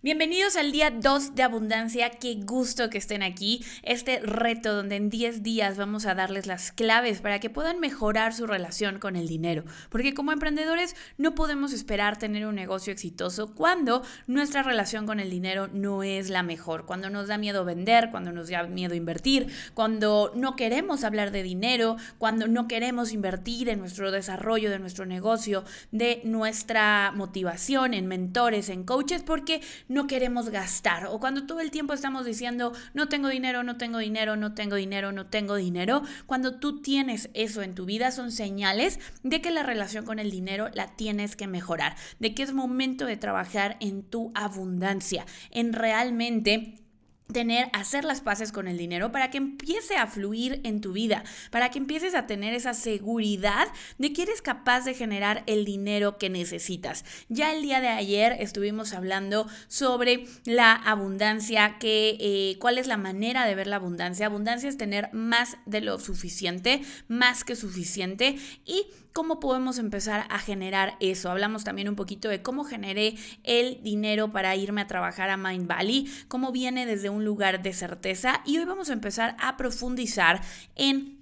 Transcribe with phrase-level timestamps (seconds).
[0.00, 3.64] Bienvenidos al día 2 de abundancia, qué gusto que estén aquí.
[3.82, 8.32] Este reto donde en 10 días vamos a darles las claves para que puedan mejorar
[8.32, 9.64] su relación con el dinero.
[9.90, 15.30] Porque como emprendedores no podemos esperar tener un negocio exitoso cuando nuestra relación con el
[15.30, 19.48] dinero no es la mejor, cuando nos da miedo vender, cuando nos da miedo invertir,
[19.74, 25.06] cuando no queremos hablar de dinero, cuando no queremos invertir en nuestro desarrollo de nuestro
[25.06, 31.06] negocio, de nuestra motivación, en mentores, en coaches, porque no queremos gastar.
[31.06, 34.76] O cuando todo el tiempo estamos diciendo no tengo dinero, no tengo dinero, no tengo
[34.76, 39.50] dinero, no tengo dinero, cuando tú tienes eso en tu vida son señales de que
[39.50, 43.76] la relación con el dinero la tienes que mejorar, de que es momento de trabajar
[43.80, 46.87] en tu abundancia, en realmente
[47.32, 51.24] tener, hacer las paces con el dinero para que empiece a fluir en tu vida,
[51.50, 53.68] para que empieces a tener esa seguridad
[53.98, 57.04] de que eres capaz de generar el dinero que necesitas.
[57.28, 62.96] Ya el día de ayer estuvimos hablando sobre la abundancia, que, eh, cuál es la
[62.96, 64.24] manera de ver la abundancia.
[64.24, 68.86] Abundancia es tener más de lo suficiente, más que suficiente y
[69.18, 71.28] cómo podemos empezar a generar eso.
[71.28, 75.66] Hablamos también un poquito de cómo generé el dinero para irme a trabajar a Mind
[75.66, 80.40] Valley, cómo viene desde un lugar de certeza y hoy vamos a empezar a profundizar
[80.76, 81.18] en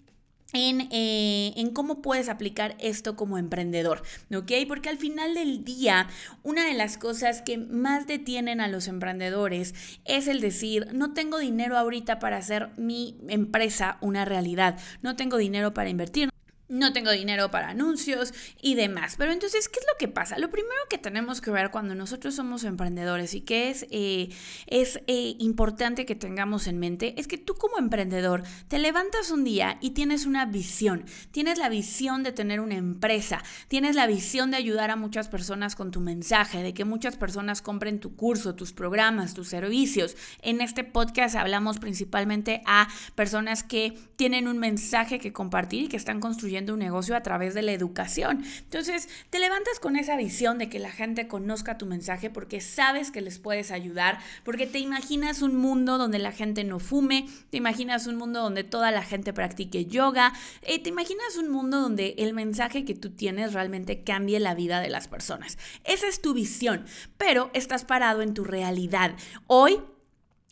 [0.53, 4.03] en, eh, en, cómo puedes aplicar esto como emprendedor,
[4.35, 4.53] ¿ok?
[4.69, 6.07] Porque al final del día,
[6.43, 9.75] una de las cosas que más detienen a los emprendedores
[10.05, 15.37] es el decir, no tengo dinero ahorita para hacer mi empresa una realidad, no tengo
[15.37, 16.31] dinero para invertir
[16.69, 19.15] no tengo dinero para anuncios y demás.
[19.17, 20.39] Pero entonces, ¿qué es lo que pasa?
[20.39, 24.29] Lo primero que tenemos que ver cuando nosotros somos emprendedores y que es, eh,
[24.67, 29.45] es eh, importante que tengamos en mente es que tú como emprendedor te levantas un
[29.45, 31.05] día y tienes una visión.
[31.31, 33.43] Tienes la visión de tener una empresa.
[33.69, 37.63] Tienes la visión de ayudar a muchas personas con tu mensaje, de que muchas personas
[37.63, 40.17] compren tu curso, tus programas, tus servicios.
[40.43, 45.97] En este podcast hablamos principalmente a personas que tienen un mensaje que compartir y que
[45.97, 48.45] están construyendo un negocio a través de la educación.
[48.61, 53.11] Entonces, te levantas con esa visión de que la gente conozca tu mensaje porque sabes
[53.11, 57.57] que les puedes ayudar, porque te imaginas un mundo donde la gente no fume, te
[57.57, 62.15] imaginas un mundo donde toda la gente practique yoga, eh, te imaginas un mundo donde
[62.19, 65.59] el mensaje que tú tienes realmente cambie la vida de las personas.
[65.85, 66.85] Esa es tu visión,
[67.17, 69.15] pero estás parado en tu realidad.
[69.47, 69.81] Hoy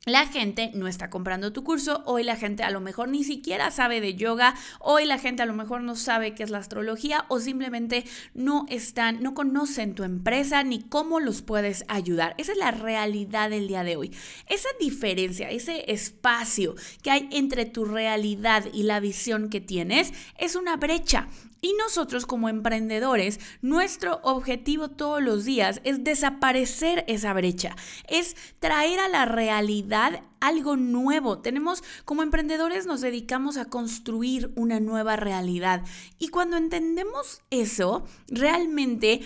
[0.07, 3.71] la gente no está comprando tu curso, hoy la gente a lo mejor ni siquiera
[3.71, 7.25] sabe de yoga, hoy la gente a lo mejor no sabe qué es la astrología
[7.29, 8.05] o simplemente
[8.35, 12.35] no están, no conocen tu empresa ni cómo los puedes ayudar.
[12.37, 14.13] Esa es la realidad del día de hoy.
[14.47, 20.55] Esa diferencia, ese espacio que hay entre tu realidad y la visión que tienes es
[20.55, 21.29] una brecha.
[21.65, 27.75] Y nosotros como emprendedores, nuestro objetivo todos los días es desaparecer esa brecha,
[28.07, 31.39] es traer a la realidad algo nuevo.
[31.39, 35.83] Tenemos, como emprendedores, nos dedicamos a construir una nueva realidad.
[36.19, 39.23] Y cuando entendemos eso, realmente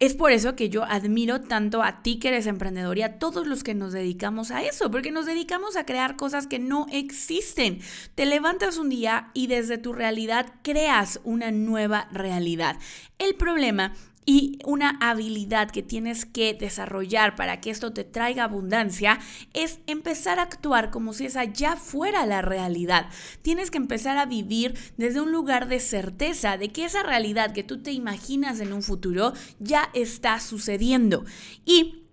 [0.00, 3.46] es por eso que yo admiro tanto a ti que eres emprendedor y a todos
[3.46, 7.80] los que nos dedicamos a eso, porque nos dedicamos a crear cosas que no existen.
[8.14, 12.76] Te levantas un día y desde tu realidad creas una nueva realidad.
[13.18, 13.92] El problema
[14.30, 19.20] y una habilidad que tienes que desarrollar para que esto te traiga abundancia
[19.54, 23.06] es empezar a actuar como si esa ya fuera la realidad.
[23.40, 27.62] Tienes que empezar a vivir desde un lugar de certeza de que esa realidad que
[27.62, 31.24] tú te imaginas en un futuro ya está sucediendo.
[31.64, 32.07] Y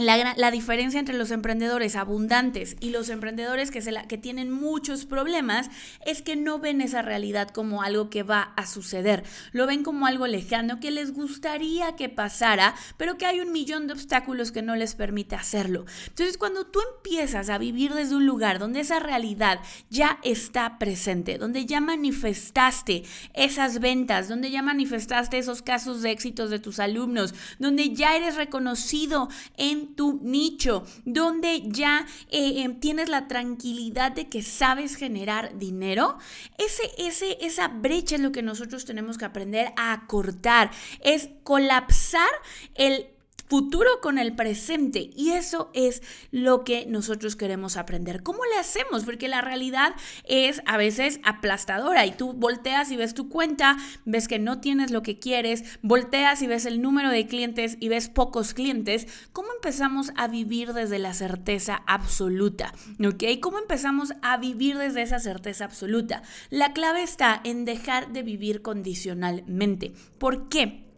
[0.00, 5.70] la, diferencia entre los emprendedores abundantes y los emprendedores que, se que tienen muchos problemas
[6.06, 10.06] es que no ven esa realidad como algo que va a suceder, lo ven como
[10.06, 14.62] algo lejano que les gustaría que pasara, pero que hay un millón de obstáculos que
[14.62, 15.84] no les permite hacerlo.
[16.06, 21.38] Entonces, cuando tú empiezas a vivir desde un lugar donde esa realidad ya está presente,
[21.38, 27.34] donde ya manifestaste esas ventas, donde ya manifestaste esos casos de éxitos de tus alumnos,
[27.58, 34.28] donde ya eres reconocido en tu nicho, donde ya eh, em, tienes la tranquilidad de
[34.28, 36.18] que sabes generar dinero,
[36.58, 40.70] ese, ese, esa brecha es lo que nosotros tenemos que aprender a cortar,
[41.02, 42.28] es colapsar
[42.74, 43.06] el
[43.50, 45.10] futuro con el presente.
[45.16, 48.22] Y eso es lo que nosotros queremos aprender.
[48.22, 49.04] ¿Cómo le hacemos?
[49.04, 49.92] Porque la realidad
[50.24, 54.92] es a veces aplastadora y tú volteas y ves tu cuenta, ves que no tienes
[54.92, 59.08] lo que quieres, volteas y ves el número de clientes y ves pocos clientes.
[59.32, 62.72] ¿Cómo empezamos a vivir desde la certeza absoluta?
[63.04, 63.24] ¿Ok?
[63.40, 66.22] ¿Cómo empezamos a vivir desde esa certeza absoluta?
[66.50, 69.92] La clave está en dejar de vivir condicionalmente.
[70.18, 70.89] ¿Por qué?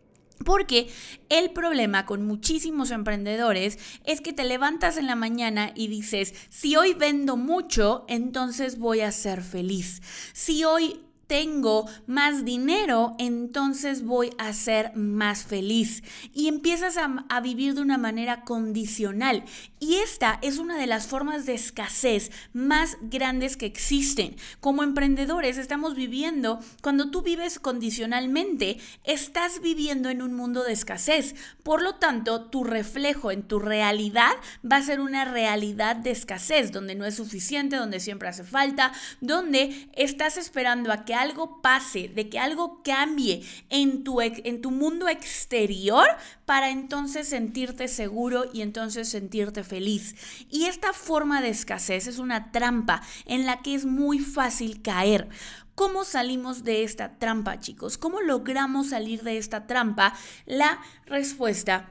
[0.44, 0.88] Porque
[1.28, 6.76] el problema con muchísimos emprendedores es que te levantas en la mañana y dices, si
[6.76, 10.02] hoy vendo mucho, entonces voy a ser feliz.
[10.32, 11.00] Si hoy
[11.32, 16.02] tengo más dinero, entonces voy a ser más feliz.
[16.34, 19.42] Y empiezas a, vivir de una manera condicional.
[19.82, 24.37] Y esta es una de las formas de escasez más grandes que existen.
[24.61, 31.34] Como emprendedores estamos viviendo, cuando tú vives condicionalmente, estás viviendo en un mundo de escasez.
[31.64, 34.31] Por lo tanto, tu reflejo en tu realidad
[34.64, 38.93] va a ser una realidad de escasez, donde no es suficiente, donde siempre hace falta,
[39.20, 44.70] donde estás esperando a que algo pase, de que algo cambie en tu, en tu
[44.70, 46.06] mundo exterior
[46.46, 50.14] para entonces sentirte seguro y entonces sentirte feliz.
[50.50, 55.28] Y esta forma de escasez es una trampa en la que es muy fácil caer.
[55.74, 57.96] ¿Cómo salimos de esta trampa, chicos?
[57.96, 60.14] ¿Cómo logramos salir de esta trampa?
[60.44, 61.90] La respuesta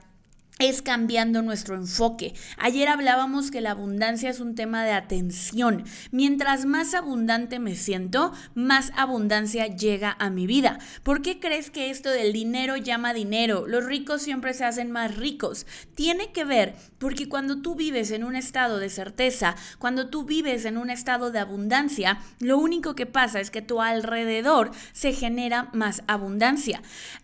[0.61, 2.35] es cambiando nuestro enfoque.
[2.57, 5.83] Ayer hablábamos que la abundancia es un tema de atención.
[6.11, 10.77] Mientras más abundante me siento, más abundancia llega a mi vida.
[11.01, 13.65] ¿Por qué crees que esto del dinero llama dinero?
[13.67, 15.65] Los ricos siempre se hacen más ricos.
[15.95, 20.65] Tiene que ver porque cuando tú vives en un estado de certeza, cuando tú vives
[20.65, 25.69] en un estado de abundancia, lo único que pasa es que tu alrededor se genera
[25.73, 26.83] más abundancia.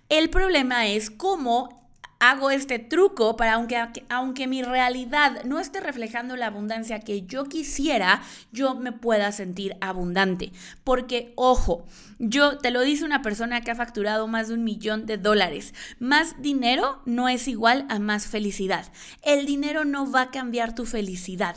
[0.09, 1.86] El problema es cómo
[2.19, 3.77] hago este truco para aunque,
[4.09, 8.21] aunque mi realidad no esté reflejando la abundancia que yo quisiera,
[8.51, 10.51] yo me pueda sentir abundante.
[10.83, 11.85] Porque, ojo,
[12.19, 15.73] yo te lo dice una persona que ha facturado más de un millón de dólares.
[15.99, 18.91] Más dinero no es igual a más felicidad.
[19.21, 21.55] El dinero no va a cambiar tu felicidad.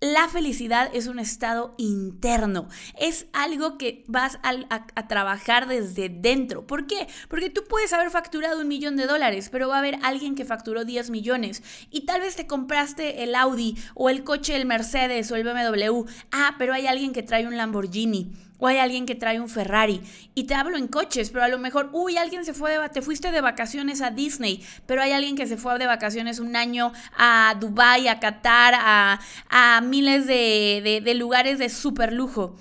[0.00, 2.68] La felicidad es un estado interno,
[3.00, 6.68] es algo que vas a, trabajar desde dentro.
[6.68, 7.08] ¿Por qué?
[7.28, 10.44] Porque tú puedes haber facturado un millón de dólares, pero va a haber alguien que
[10.44, 15.32] facturó 10 millones y tal vez te compraste el Audi o el coche el Mercedes
[15.32, 16.04] o el BMW.
[16.30, 20.02] Ah, pero hay alguien que trae un Lamborghini o hay alguien que trae un Ferrari.
[20.34, 23.02] Y te hablo en coches, pero a lo mejor, uy, alguien se fue de, te
[23.02, 26.92] fuiste de vacaciones a Disney, pero hay alguien que se fue de vacaciones un año
[27.16, 32.56] a Dubai, a Qatar, a, a miles de, de, de lugares de super lujo.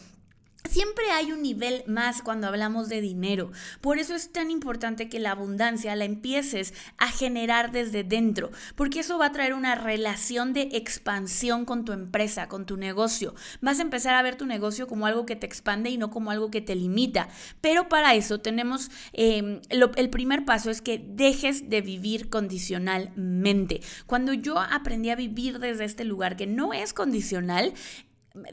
[0.70, 3.52] Siempre hay un nivel más cuando hablamos de dinero.
[3.82, 9.00] Por eso es tan importante que la abundancia la empieces a generar desde dentro, porque
[9.00, 13.34] eso va a traer una relación de expansión con tu empresa, con tu negocio.
[13.62, 16.32] Vas a empezar a ver tu negocio como algo que te expande y no como
[16.32, 17.30] algo que te limita.
[17.62, 23.82] Pero para eso tenemos, em, el primer paso es que dejes de vivir condicionalmente.
[24.06, 27.74] Cuando yo aprendí a vivir desde este lugar que no es condicional,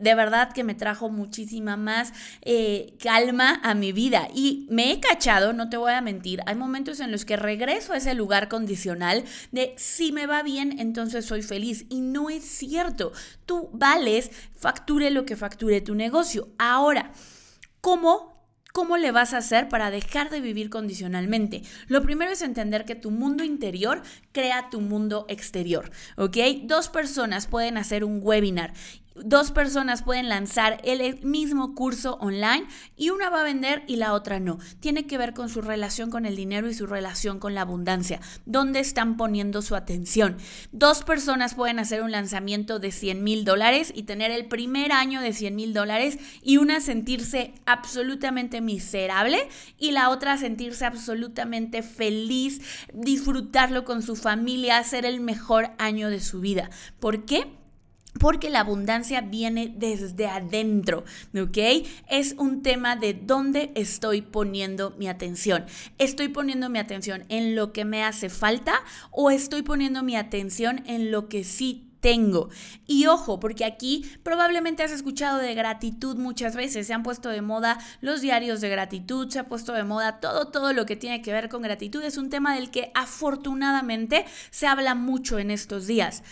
[0.00, 4.28] de verdad que me trajo muchísima más eh, calma a mi vida.
[4.34, 7.92] Y me he cachado, no te voy a mentir, hay momentos en los que regreso
[7.92, 11.86] a ese lugar condicional de si me va bien, entonces soy feliz.
[11.88, 13.12] Y no es cierto.
[13.46, 16.48] Tú vales, facture lo que facture tu negocio.
[16.58, 17.12] Ahora,
[17.80, 18.34] ¿cómo
[18.74, 21.62] ¿Cómo le vas a hacer para dejar de vivir condicionalmente?
[21.86, 24.02] Lo primero es entender que tu mundo interior
[24.32, 26.36] crea tu mundo exterior, ¿ok?
[26.64, 28.72] Dos personas pueden hacer un webinar
[29.16, 32.66] Dos personas pueden lanzar el mismo curso online
[32.96, 34.58] y una va a vender y la otra no.
[34.80, 38.20] Tiene que ver con su relación con el dinero y su relación con la abundancia.
[38.44, 40.38] ¿Dónde están poniendo su atención?
[40.72, 45.20] Dos personas pueden hacer un lanzamiento de 100 mil dólares y tener el primer año
[45.20, 49.38] de 100 mil dólares y una sentirse absolutamente miserable
[49.78, 52.60] y la otra sentirse absolutamente feliz,
[52.92, 56.68] disfrutarlo con su familia, hacer el mejor año de su vida.
[56.98, 57.63] ¿Por qué?
[58.18, 61.04] Porque la abundancia viene desde adentro,
[61.36, 61.86] ¿ok?
[62.08, 65.64] Es un tema de dónde estoy poniendo mi atención.
[65.98, 68.74] ¿Estoy poniendo mi atención en lo que me hace falta
[69.10, 72.50] o estoy poniendo mi atención en lo que sí tengo.
[72.86, 77.40] Y ojo, porque aquí probablemente has escuchado de gratitud muchas veces, se han puesto de
[77.40, 81.22] moda los diarios de gratitud, se ha puesto de moda todo, todo lo que tiene
[81.22, 82.02] que ver con gratitud.
[82.02, 86.22] Es un tema del que afortunadamente se habla mucho en estos días.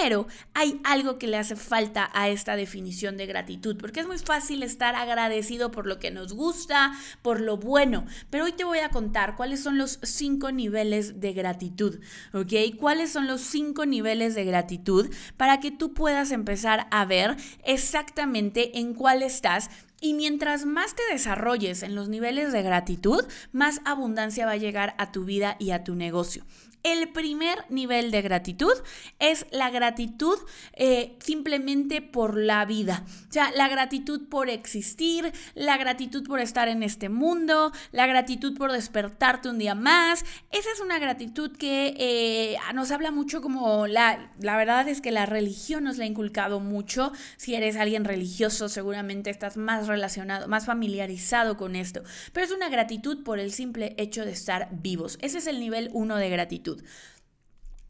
[0.00, 4.18] Pero hay algo que le hace falta a esta definición de gratitud, porque es muy
[4.18, 8.78] fácil estar agradecido por lo que nos gusta, por lo bueno, pero hoy te voy
[8.78, 12.00] a contar cuáles son los cinco niveles de gratitud,
[12.32, 12.74] ¿ok?
[12.78, 18.78] ¿Cuáles son los cinco niveles de gratitud para que tú puedas empezar a ver exactamente
[18.78, 19.68] en cuál estás
[20.00, 24.94] y mientras más te desarrolles en los niveles de gratitud, más abundancia va a llegar
[24.96, 26.44] a tu vida y a tu negocio.
[26.82, 28.72] El primer nivel de gratitud
[29.20, 30.36] es la gratitud
[30.72, 33.04] eh, simplemente por la vida.
[33.28, 38.56] O sea, la gratitud por existir, la gratitud por estar en este mundo, la gratitud
[38.56, 40.24] por despertarte un día más.
[40.50, 45.12] Esa es una gratitud que eh, nos habla mucho como la, la verdad es que
[45.12, 47.12] la religión nos la ha inculcado mucho.
[47.36, 52.02] Si eres alguien religioso, seguramente estás más relacionado, más familiarizado con esto.
[52.32, 55.18] Pero es una gratitud por el simple hecho de estar vivos.
[55.20, 56.71] Ese es el nivel uno de gratitud.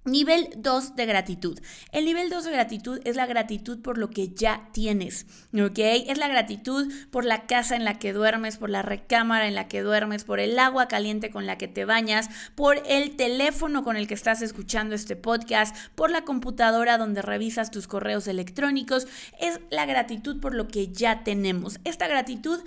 [0.05, 1.61] Nivel 2 de gratitud.
[1.93, 5.79] El nivel 2 de gratitud es la gratitud por lo que ya tienes, ¿ok?
[5.79, 9.69] Es la gratitud por la casa en la que duermes, por la recámara en la
[9.69, 13.97] que duermes, por el agua caliente con la que te bañas, por el teléfono con
[13.97, 19.07] el que estás escuchando este podcast, por la computadora donde revisas tus correos electrónicos.
[19.41, 21.79] Es la gratitud por lo que ya tenemos.
[21.85, 22.59] Esta gratitud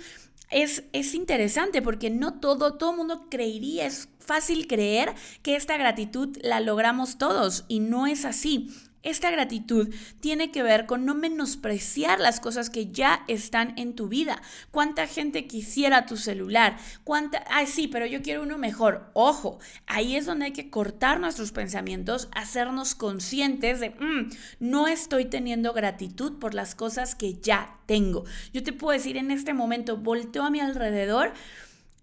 [0.50, 6.36] es, es, interesante porque no todo, todo mundo creería, es fácil creer que esta gratitud
[6.42, 8.70] la logramos todos y no es así.
[9.06, 14.08] Esta gratitud tiene que ver con no menospreciar las cosas que ya están en tu
[14.08, 14.42] vida.
[14.72, 16.76] ¿Cuánta gente quisiera tu celular?
[17.04, 17.44] ¿Cuánta?
[17.48, 19.12] Ay, sí, pero yo quiero uno mejor.
[19.14, 25.26] Ojo, ahí es donde hay que cortar nuestros pensamientos, hacernos conscientes de, mm, no estoy
[25.26, 28.24] teniendo gratitud por las cosas que ya tengo.
[28.52, 31.32] Yo te puedo decir en este momento, volteo a mi alrededor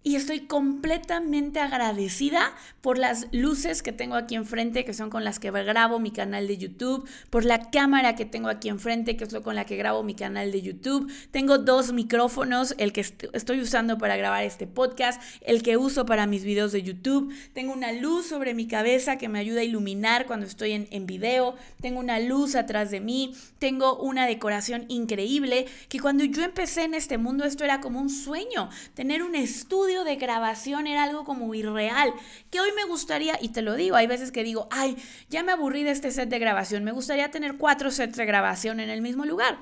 [0.04, 5.38] y estoy completamente agradecida por las luces que tengo aquí enfrente, que son con las
[5.38, 9.34] que grabo mi canal de YouTube, por la cámara que tengo aquí enfrente, que es
[9.34, 11.10] con la que grabo mi canal de YouTube.
[11.30, 16.26] Tengo dos micrófonos, el que estoy usando para grabar este podcast, el que uso para
[16.26, 17.34] mis videos de YouTube.
[17.54, 21.06] Tengo una luz sobre mi cabeza que me ayuda a iluminar cuando estoy en, en
[21.06, 21.56] video.
[21.80, 23.34] Tengo una luz atrás de mí.
[23.58, 28.10] Tengo una decoración increíble que cuando yo empecé en este mundo esto era como un
[28.10, 29.34] sueño, tener un
[30.02, 32.12] de grabación era algo como irreal,
[32.50, 34.96] que hoy me gustaría, y te lo digo, hay veces que digo, ay,
[35.28, 38.80] ya me aburrí de este set de grabación, me gustaría tener cuatro sets de grabación
[38.80, 39.58] en el mismo lugar.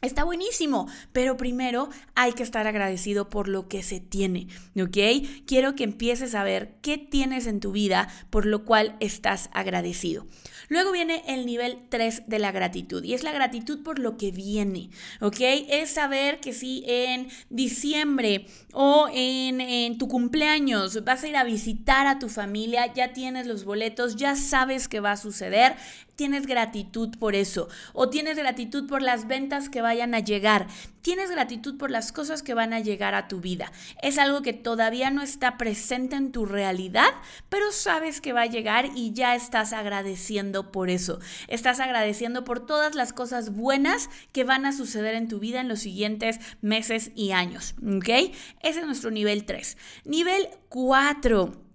[0.00, 4.46] Está buenísimo, pero primero hay que estar agradecido por lo que se tiene,
[4.80, 5.26] ¿ok?
[5.44, 10.24] Quiero que empieces a ver qué tienes en tu vida por lo cual estás agradecido.
[10.68, 14.30] Luego viene el nivel 3 de la gratitud y es la gratitud por lo que
[14.30, 15.36] viene, ¿ok?
[15.40, 21.44] Es saber que si en diciembre o en, en, tu cumpleaños vas a ir a
[21.44, 25.74] visitar a tu familia, ya tienes los boletos, ya sabes que va a suceder,
[26.18, 30.66] tienes gratitud por eso o tienes gratitud por las ventas que vayan a llegar,
[31.00, 33.70] tienes gratitud por las cosas que van a llegar a tu vida.
[34.02, 37.10] Es algo que todavía no está presente en tu realidad,
[37.48, 41.20] pero sabes que va a llegar y ya estás agradeciendo por eso.
[41.46, 45.68] Estás agradeciendo por todas las cosas buenas que van a suceder en tu vida en
[45.68, 48.34] los siguientes meses y años, ¿ok?
[48.64, 49.76] Ese es nuestro nivel 3.
[50.04, 51.67] Nivel 4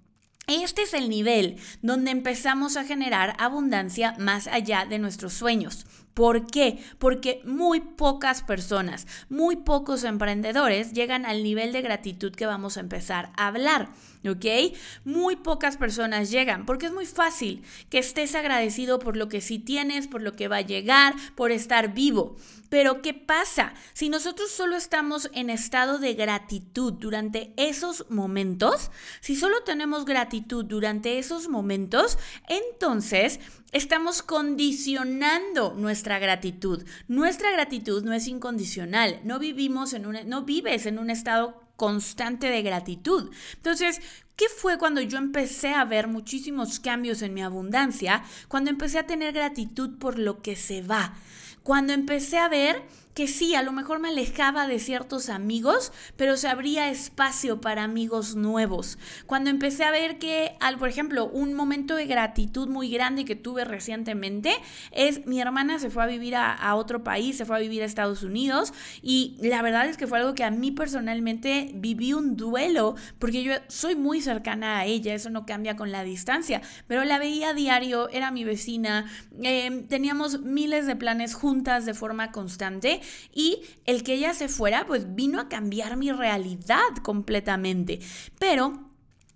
[0.47, 5.85] este es el nivel donde empezamos a generar abundancia más allá de nuestros sueños.
[6.13, 6.77] ¿Por qué?
[6.99, 12.81] Porque muy pocas personas, muy pocos emprendedores llegan al nivel de gratitud que vamos a
[12.81, 13.89] empezar a hablar,
[14.27, 14.75] ¿ok?
[15.05, 19.57] Muy pocas personas llegan, porque es muy fácil que estés agradecido por lo que sí
[19.57, 22.35] tienes, por lo que va a llegar, por estar vivo.
[22.69, 23.73] Pero ¿qué pasa?
[23.93, 30.65] Si nosotros solo estamos en estado de gratitud durante esos momentos, si solo tenemos gratitud
[30.65, 32.17] durante esos momentos,
[32.47, 33.39] entonces
[33.73, 36.85] Estamos condicionando nuestra gratitud.
[37.07, 39.19] Nuestra gratitud no es incondicional.
[39.23, 43.31] No vivimos en un, no vives en un estado constante de gratitud.
[43.55, 43.99] Entonces,
[44.35, 48.23] ¿qué fue cuando yo empecé a ver muchísimos cambios en mi abundancia?
[48.47, 51.15] Cuando empecé a tener gratitud por lo que se va.
[51.63, 56.37] Cuando empecé a ver que sí, a lo mejor me alejaba de ciertos amigos, pero
[56.37, 58.97] se abría espacio para amigos nuevos.
[59.27, 63.35] Cuando empecé a ver que, al, por ejemplo, un momento de gratitud muy grande que
[63.35, 64.53] tuve recientemente
[64.91, 67.85] es mi hermana se fue a vivir a, otro país, se fue a vivir a
[67.85, 72.35] Estados Unidos y la verdad es que fue algo que a mí personalmente viví un
[72.35, 77.03] duelo porque yo soy muy cercana a ella, eso no cambia con la distancia, pero
[77.03, 79.05] la veía a diario, era mi vecina,
[79.43, 83.01] eh, teníamos miles de planes juntas de forma constante
[83.33, 87.99] y el que ella se fuera, pues vino a cambiar mi realidad completamente.
[88.39, 88.89] Pero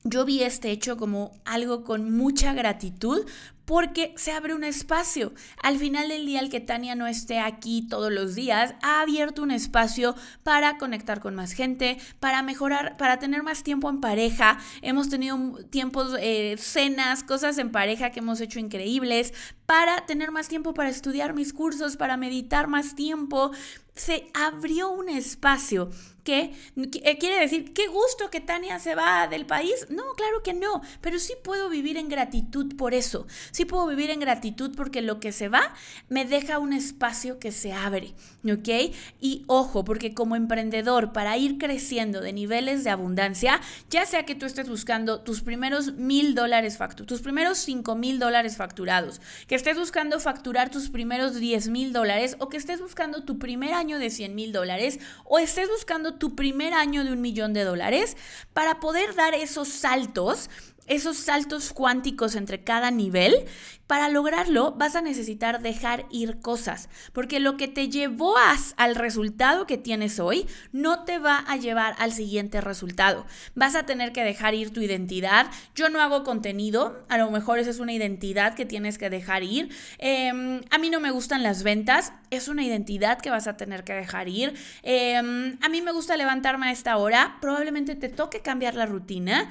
[0.03, 3.25] yo vi este hecho como algo con mucha gratitud
[3.67, 5.33] porque se abre un espacio.
[5.62, 9.43] Al final del día, el que Tania no esté aquí todos los días, ha abierto
[9.43, 14.57] un espacio para conectar con más gente, para mejorar, para tener más tiempo en pareja.
[14.81, 15.38] Hemos tenido
[15.69, 19.33] tiempos, eh, cenas, cosas en pareja que hemos hecho increíbles,
[19.65, 23.51] para tener más tiempo para estudiar mis cursos, para meditar más tiempo.
[23.95, 25.89] Se abrió un espacio
[26.27, 29.88] que eh, quiere decir, qué gusto que Tania se va del país.
[29.89, 33.27] No, claro que no, pero sí puedo vivir en gratitud por eso.
[33.57, 35.73] Sí puedo vivir en gratitud porque lo que se va
[36.09, 38.13] me deja un espacio que se abre,
[38.45, 38.93] ¿ok?
[39.19, 43.59] Y ojo, porque como emprendedor, para ir creciendo de niveles de abundancia,
[43.89, 48.19] ya sea que tú estés buscando tus primeros mil dólares facturados, tus primeros cinco mil
[48.19, 53.23] dólares facturados, que estés buscando facturar tus primeros diez mil dólares o que estés buscando
[53.23, 57.21] tu primer año de cien mil dólares o estés buscando tu primer año de un
[57.21, 58.17] millón de dólares,
[58.53, 60.51] para poder dar esos saltos,
[60.88, 63.46] esos saltos cuánticos entre cada nivel,
[63.88, 68.36] para lograrlo vas a necesitar dejar ir cosas, porque lo que te llevó
[68.75, 73.25] al resultado que tienes hoy no te va a llevar al siguiente resultado.
[73.56, 75.48] Vas a tener que dejar ir tu identidad.
[75.74, 79.44] Yo no hago contenido, a lo mejor esa es una identidad que tienes que dejar
[79.44, 79.70] ir.
[80.00, 83.84] Em, a mí no me gustan las ventas, es una identidad que vas a tener
[83.86, 84.53] que dejar ir.
[84.84, 89.50] Em, a mí me gusta levantarme a esta hora, probablemente te toque cambiar la rutina.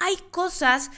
[0.00, 0.90] Hay cosas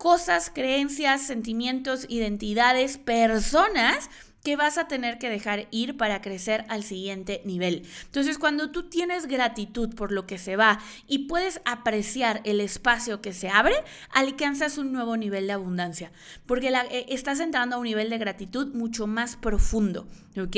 [0.00, 4.08] cosas, creencias, sentimientos, identidades, personas
[4.42, 7.86] que vas a tener que dejar ir para crecer al siguiente nivel.
[8.06, 13.20] Entonces, cuando tú tienes gratitud por lo que se va y puedes apreciar el espacio
[13.20, 13.74] que se abre,
[14.10, 16.12] alcanzas un nuevo nivel de abundancia,
[16.46, 20.56] porque eh, estás entrando a un nivel de gratitud mucho más profundo, ¿ok?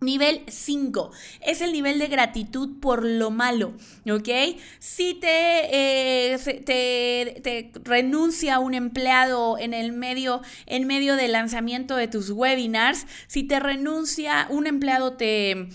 [0.00, 1.10] Nivel 5
[1.42, 3.74] es el nivel de gratitud por lo malo,
[4.10, 4.28] ¿ok?
[4.78, 11.96] Si te, eh, te, te, renuncia un empleado en el medio, en medio del lanzamiento
[11.96, 15.68] de tus webinars, si te renuncia un empleado te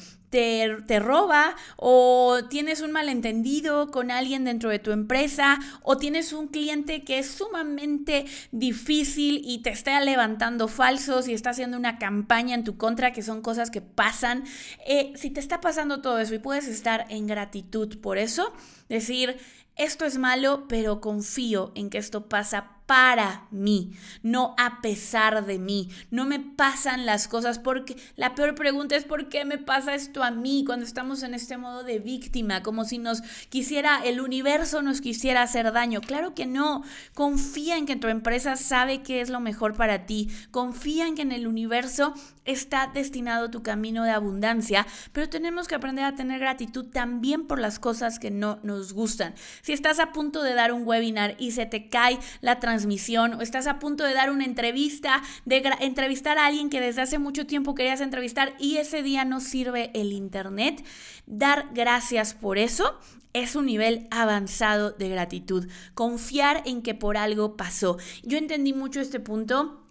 [0.86, 6.50] te, roba o tienes un malentendido con alguien dentro de tu empresa o tienes un
[6.50, 12.54] cliente que es sumamente difícil y te está levantando falsos y está haciendo una campaña
[12.54, 14.44] en tu contra, que son cosas que pasan.
[14.86, 18.52] Eh, si te está pasando todo eso y puedes estar en gratitud por eso,
[18.90, 19.38] decir,
[19.78, 25.58] esto es malo, pero confío en que esto pasa para mí, no a pesar de
[25.58, 25.90] mí.
[26.12, 30.24] No me pasan las cosas porque la peor pregunta es ¿por qué me pasa esto
[30.24, 32.62] a mí cuando estamos en este modo de víctima?
[32.62, 36.02] Como si nos quisiera, el universo nos quisiera hacer daño.
[36.02, 36.84] Claro que no.
[37.14, 40.30] Confía en que tu empresa sabe qué es lo mejor para ti.
[40.52, 42.14] Confía en que en el universo
[42.46, 47.60] está destinado tu camino de abundancia, pero tenemos que aprender a tener gratitud también por
[47.60, 49.34] las cosas que no nos gustan.
[49.64, 53.36] Si estás a punto de dar un webinar y se te cae la transmisión, transmisión
[53.36, 57.20] o estás a punto de dar una entrevista, de entrevistar a alguien que desde hace
[57.20, 60.84] mucho tiempo querías entrevistar y ese día no sirve el internet,
[61.26, 63.00] dar gracias por eso
[63.32, 65.68] es un nivel avanzado de gratitud.
[65.94, 67.98] Confiar en que por algo pasó.
[68.24, 69.85] Yo entendí mucho este punto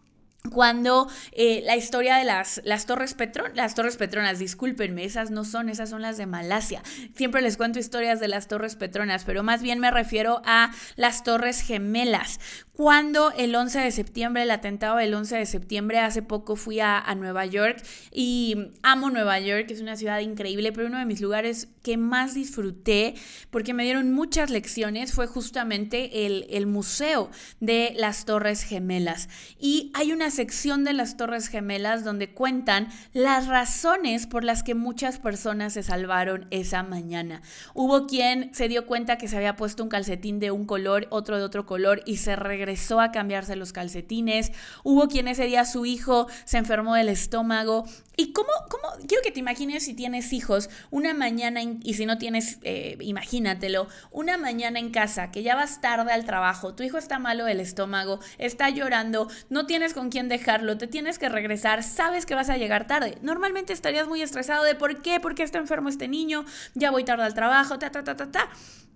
[0.51, 5.45] cuando eh, la historia de las, las Torres Petronas, las Torres Petronas, discúlpenme, esas no
[5.45, 6.83] son, esas son las de Malasia.
[7.15, 11.25] Siempre les cuento historias de las Torres Petronas, pero más bien me refiero a las
[11.25, 12.39] Torres Gemelas
[12.75, 17.03] cuando el 11 de septiembre, el atentado del 11 de septiembre, hace poco fui a,
[17.15, 17.81] Nueva York
[18.11, 22.35] y amo Nueva York, es una ciudad increíble, pero uno de mis lugares que más
[22.35, 23.15] disfruté,
[23.51, 27.31] porque me dieron muchas lecciones, fue justamente el, el Museo
[27.61, 29.29] de las Torres Gemelas.
[29.61, 34.75] Y hay una sección de las Torres Gemelas donde cuentan las razones por las que
[34.75, 37.43] muchas personas se salvaron esa mañana.
[37.73, 41.39] Hubo quien se dio cuenta que se había puesto un calcetín de un color, otro
[41.39, 44.53] de otro color y se regresó a cambiarse los calcetines.
[44.83, 47.85] Hubo quien ese día su hijo se enfermó del estómago.
[48.17, 48.89] ¿Y cómo, cómo?
[49.09, 53.89] Quiero que te imagines si tienes hijos, una mañana, y si no tienes, eh, imagínatelo,
[54.13, 57.59] una mañana en casa, que ya vas tarde al trabajo, tu hijo está malo del
[57.59, 62.51] estómago, está llorando, no tienes con quién dejarlo, te tienes que regresar, sabes que vas
[62.51, 63.19] a llegar tarde.
[63.23, 67.05] Normalmente estarías muy estresado de por qué, por qué está enfermo este niño, ya voy
[67.05, 68.49] tarde al trabajo, ta, ta, ta, ta, ta.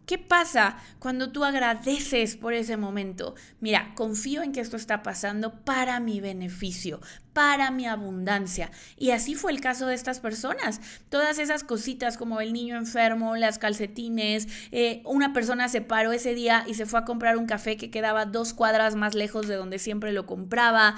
[0.08, 3.34] ¿Qué pasa cuando tú agradeces por ese momento?
[3.60, 7.02] Mira, confío en que esto está pasando para mi beneficio,
[7.34, 8.70] para mi abundancia.
[8.96, 10.80] Y así fue el caso de estas personas.
[11.10, 16.32] Todas esas cositas como el niño enfermo, las calcetines, eh, una persona se paró ese
[16.34, 19.56] día y se fue a comprar un café que quedaba dos cuadras más lejos de
[19.56, 20.96] donde siempre lo compraba.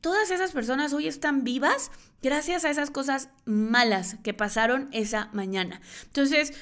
[0.00, 1.90] Todas esas personas hoy están vivas
[2.22, 5.82] gracias a esas cosas malas que pasaron esa mañana.
[6.04, 6.54] Entonces,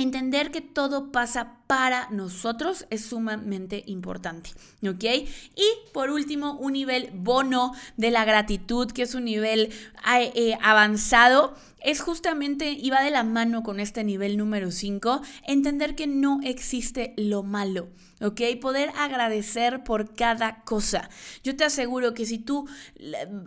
[0.00, 4.48] Entender que todo pasa para nosotros es sumamente importante,
[4.82, 5.04] ¿ok?
[5.04, 9.70] Y por último, un nivel bono de la gratitud, que es un nivel
[10.10, 15.94] eh, avanzado es justamente, y va de la mano con este nivel número 5, entender
[15.94, 17.88] que no existe lo malo.
[18.20, 18.40] ¿ok?
[18.60, 21.08] Poder agradecer por cada cosa.
[21.42, 22.68] Yo te aseguro que si tú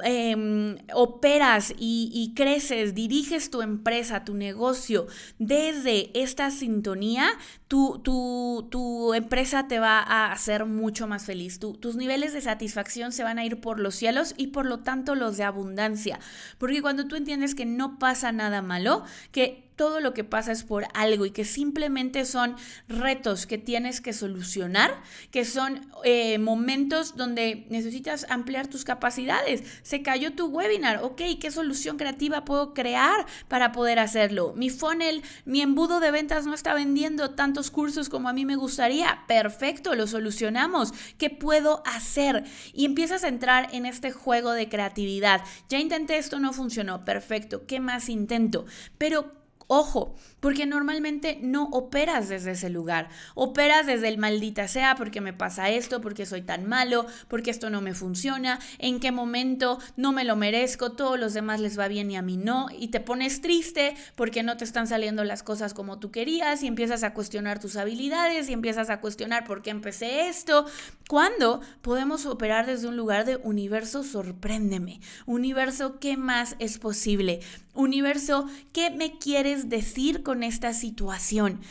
[0.04, 7.30] em, operas y, creces, diriges tu empresa, tu negocio desde esta sintonía,
[7.67, 11.60] tu, tu, empresa te va a hacer mucho más feliz.
[11.60, 15.15] tus niveles de satisfacción se van a ir por los cielos y por lo tanto
[15.15, 16.19] los de abundancia.
[16.58, 20.64] Porque cuando tú entiendes que no pasa nada malo, que todo lo que pasa es
[20.64, 22.56] por algo y que simplemente son
[22.88, 29.64] retos que tienes que solucionar, que son eh, momentos donde necesitas ampliar tus capacidades.
[29.84, 34.54] Se cayó tu webinar, ok, ¿qué solución creativa puedo crear para poder hacerlo?
[34.56, 38.56] Mi funnel, mi embudo de ventas no está vendiendo tantos cursos como a mí me
[38.56, 39.24] gustaría.
[39.28, 40.94] Perfecto, lo solucionamos.
[41.18, 42.44] ¿Qué puedo hacer?
[42.74, 45.42] Y empiezas a entrar en este juego de creatividad.
[45.70, 47.06] Ya intenté esto, no funcionó.
[47.06, 48.66] Perfecto, ¿qué más intento?
[48.98, 53.10] Pero Ojo, porque normalmente no operas desde ese lugar.
[53.36, 57.69] Operas desde el maldita sea porque me pasa esto, porque soy tan malo, porque esto
[57.69, 61.88] no me funciona, en qué momento no me lo merezco, todos los demás les va
[61.88, 65.43] bien y a mí no, y te pones triste porque no te están saliendo las
[65.43, 69.62] cosas como tú querías y empiezas a cuestionar tus habilidades y empiezas a cuestionar por
[69.62, 70.65] qué empecé esto.
[71.08, 74.99] ¿Cuándo podemos operar desde un lugar de universo sorpréndeme?
[75.26, 77.39] Universo, ¿qué más es posible?
[77.74, 81.62] Universo, ¿qué me quieres decir con esta situación?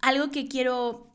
[0.00, 1.08] Algo que quiero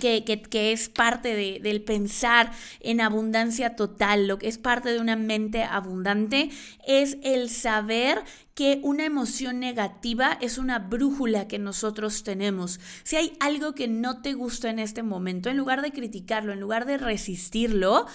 [0.00, 5.00] que, que, es parte de, del pensar en abundancia total, lo que es parte de
[5.00, 6.50] una mente abundante,
[6.86, 8.22] es el saber
[8.54, 12.80] que una emoción negativa es una brújula que nosotros tenemos.
[13.04, 16.60] Si hay algo que no te gusta en este momento, en lugar de criticarlo, en
[16.60, 18.06] lugar de resistirlo,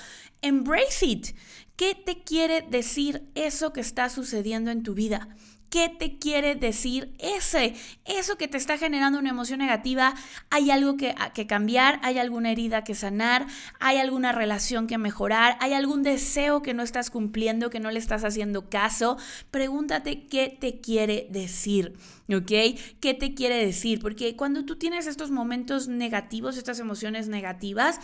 [0.41, 1.27] embrace it.
[1.75, 5.29] ¿Qué te quiere decir eso que está sucediendo en tu vida?
[5.71, 7.75] ¿Qué te quiere decir ese?
[8.03, 10.15] Eso que te está generando una emoción negativa,
[10.49, 13.47] hay algo que, que, cambiar, hay alguna herida que sanar,
[13.79, 17.99] hay alguna relación que mejorar, hay algún deseo que no estás cumpliendo, que no le
[17.99, 19.17] estás haciendo caso.
[19.49, 21.93] Pregúntate qué te quiere decir,
[22.27, 22.77] ¿ok?
[22.99, 24.01] ¿Qué te quiere decir?
[24.01, 28.01] Porque cuando tú tienes estos momentos negativos, estas emociones negativas,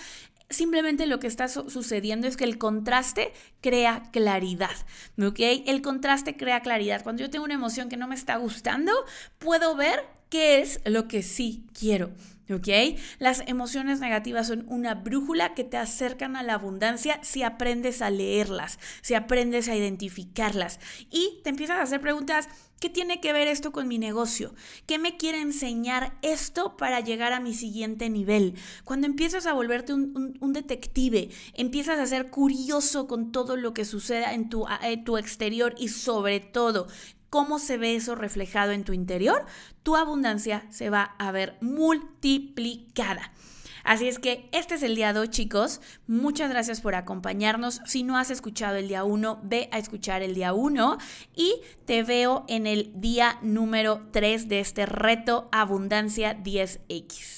[0.50, 4.76] Simplemente lo que está sucediendo es que el contraste crea claridad,
[5.22, 5.40] ¿ok?
[5.66, 7.04] El contraste crea claridad.
[7.04, 8.94] Cuando yo tengo una emoción que no me está gustando,
[9.40, 12.12] puedo ver qué es lo que sí quiero.
[12.50, 12.98] ¿Ok?
[13.20, 18.10] Las emociones negativas son una brújula que te acercan a la abundancia si aprendes a
[18.10, 20.80] leerlas, si aprendes a identificarlas
[21.12, 22.48] y te empiezas a hacer preguntas,
[22.80, 24.54] ¿qué tiene que ver esto con mi negocio?
[24.86, 28.56] ¿Qué me quiere enseñar esto para llegar a mi siguiente nivel?
[28.84, 34.34] Cuando empiezas a volverte un, detective, empiezas a ser curioso con todo lo que suceda
[34.34, 36.88] en tu, en tu exterior y sobre todo
[37.30, 39.46] cómo se ve eso reflejado en tu interior,
[39.84, 43.32] tu abundancia se va a ver multiplicada.
[43.88, 45.80] Así es que este es el día 2, chicos.
[46.08, 47.80] Muchas gracias por acompañarnos.
[47.86, 50.98] Si no has escuchado el día 1, ve a escuchar el día 1
[51.34, 57.37] y te veo en el día número 3 de este reto Abundancia 10X.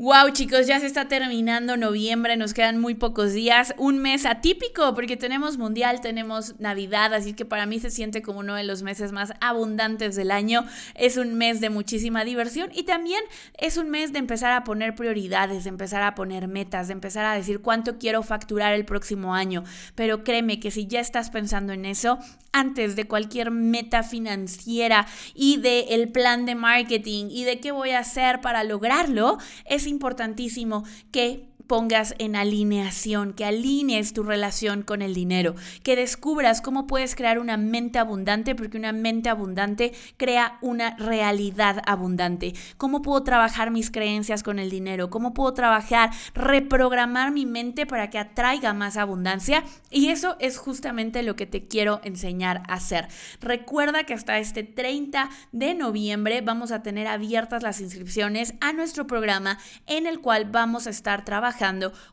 [0.00, 4.94] Wow, chicos, ya se está terminando noviembre, nos quedan muy pocos días, un mes atípico
[4.94, 8.84] porque tenemos mundial, tenemos Navidad, así que para mí se siente como uno de los
[8.84, 10.64] meses más abundantes del año.
[10.94, 13.20] Es un mes de muchísima diversión y también
[13.58, 17.24] es un mes de empezar a poner prioridades, de empezar a poner metas, de empezar
[17.24, 19.64] a decir cuánto quiero facturar el próximo año.
[19.96, 22.20] Pero créeme que si ya estás pensando en eso,
[22.52, 27.90] antes de cualquier meta financiera y del el plan de marketing y de qué voy
[27.90, 35.02] a hacer para lograrlo, es importantísimo que pongas en alineación, que alinees tu relación con
[35.02, 40.58] el dinero, que descubras cómo puedes crear una mente abundante, porque una mente abundante crea
[40.62, 42.54] una realidad abundante.
[42.78, 45.10] ¿Cómo puedo trabajar mis creencias con el dinero?
[45.10, 49.62] ¿Cómo puedo trabajar, reprogramar mi mente para que atraiga más abundancia?
[49.90, 53.08] Y eso es justamente lo que te quiero enseñar a hacer.
[53.40, 59.06] Recuerda que hasta este 30 de noviembre vamos a tener abiertas las inscripciones a nuestro
[59.06, 61.57] programa en el cual vamos a estar trabajando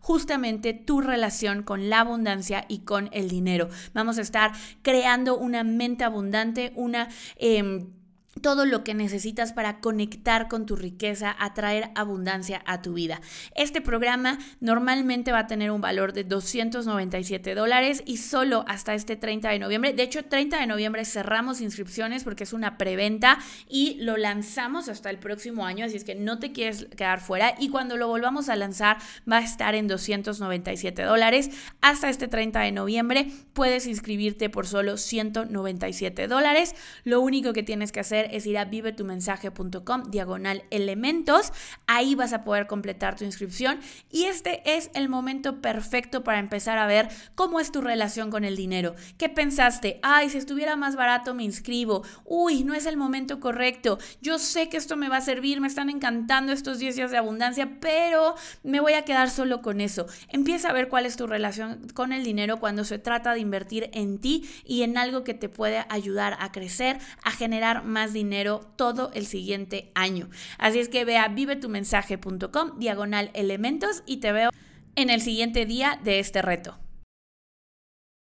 [0.01, 3.69] justamente tu relación con la abundancia y con el dinero.
[3.93, 7.09] Vamos a estar creando una mente abundante, una...
[7.37, 7.94] Em,
[8.41, 13.21] todo lo que necesitas para conectar con tu riqueza, atraer abundancia a tu vida.
[13.55, 19.15] Este programa normalmente va a tener un valor de 297 dólares y solo hasta este
[19.15, 19.93] 30 de noviembre.
[19.93, 25.09] De hecho, 30 de noviembre cerramos inscripciones porque es una preventa y lo lanzamos hasta
[25.09, 28.49] el próximo año, así es que no te quieres quedar fuera y cuando lo volvamos
[28.49, 28.97] a lanzar
[29.31, 31.49] va a estar en 297 dólares.
[31.81, 36.75] Hasta este 30 de noviembre puedes inscribirte por solo 197 dólares.
[37.03, 41.51] Lo único que tienes que es ir a vivetumensaje.com diagonal elementos.
[41.87, 43.79] Ahí vas a poder completar tu inscripción
[44.11, 48.43] y este es el momento perfecto para empezar a ver cómo es tu relación con
[48.43, 48.95] el dinero.
[49.17, 49.99] ¿Qué pensaste?
[50.01, 52.03] Ay, si estuviera más barato me inscribo.
[52.23, 53.97] Uy, no es el momento correcto.
[54.21, 57.17] Yo sé que esto me va a servir, me están encantando estos 10 días de
[57.17, 60.07] abundancia, pero me voy a quedar solo con eso.
[60.29, 63.89] Empieza a ver cuál es tu relación con el dinero cuando se trata de invertir
[63.93, 68.61] en ti y en algo que te puede ayudar a crecer, a generar más dinero
[68.75, 70.29] todo el siguiente año.
[70.57, 74.49] Así es que ve a vivetumensaje.com diagonal elementos y te veo
[74.95, 76.79] en el siguiente día de este reto.